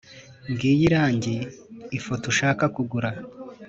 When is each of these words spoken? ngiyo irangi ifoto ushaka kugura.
ngiyo 0.51 0.79
irangi 0.87 1.35
ifoto 1.97 2.25
ushaka 2.33 2.63
kugura. 2.75 3.09